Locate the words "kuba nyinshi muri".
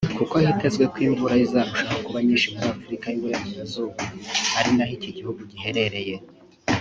2.05-2.65